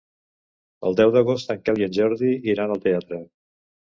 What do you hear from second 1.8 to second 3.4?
i en Jordi iran al teatre.